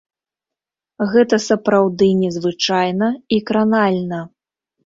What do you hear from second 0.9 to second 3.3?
Гэта сапраўды незвычайна